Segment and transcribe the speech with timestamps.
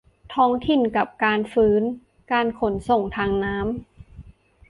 [0.35, 1.81] ท้องถิ่นกับการฟื้น
[2.31, 3.65] การขนส่งทางน้ำ